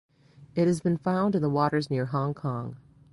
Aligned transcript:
It 0.55 0.65
has 0.65 0.81
been 0.81 0.97
found 0.97 1.35
in 1.35 1.43
the 1.43 1.49
waters 1.51 1.91
near 1.91 2.07
Hong 2.07 2.33
Kong. 2.33 2.77